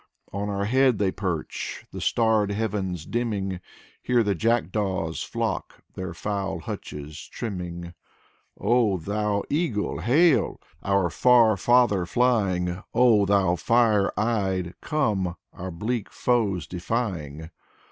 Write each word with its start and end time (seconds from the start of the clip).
On 0.33 0.49
our 0.49 0.65
heads 0.65 0.97
they 0.97 1.11
perch. 1.11 1.85
The 1.91 2.01
starred 2.01 2.49
heavens 2.49 3.05
dimming. 3.05 3.59
Here 4.01 4.23
the 4.23 4.33
jackdaws 4.33 5.21
flock, 5.21 5.83
Their 5.93 6.15
foul 6.15 6.61
hutches 6.61 7.27
trimming. 7.31 7.83
38 7.83 7.83
Alexey 7.83 7.93
K. 7.93 8.63
Tolstoy 8.65 8.71
Oh, 8.71 8.97
thou 8.97 9.43
eagle, 9.51 9.99
hail! 9.99 10.61
Our 10.81 11.11
far 11.11 11.55
father 11.55 12.07
flying, 12.07 12.81
Oh, 12.95 13.27
thou 13.27 13.55
fire 13.55 14.11
eyed, 14.19 14.73
come, 14.81 15.35
Our 15.53 15.69
bleak 15.69 16.09
foes 16.11 16.65
defying. 16.65 17.51